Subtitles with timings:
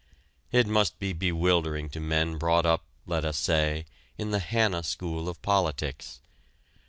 [0.51, 3.85] It must be bewildering to men brought up, let us say,
[4.17, 6.21] in the Hanna school of politics.